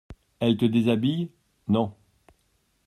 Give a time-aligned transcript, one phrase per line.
[0.39, 1.29] Elle te déshabille?
[1.67, 1.93] Non.